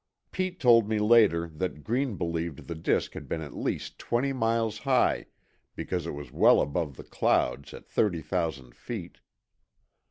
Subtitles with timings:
[0.31, 4.79] Pete told me later that Green believed the disk had been at least twenty miles
[4.79, 5.27] high,
[5.75, 9.19] because it was well above clouds at thirty thousand feet.